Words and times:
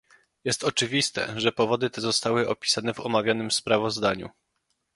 Jest 0.43 0.63
oczywiste, 0.63 1.33
że 1.41 1.51
powody 1.51 1.89
te 1.89 2.01
zostały 2.01 2.49
opisane 2.49 2.93
w 2.93 2.99
omawianym 2.99 3.51
sprawozdaniu 3.51 4.29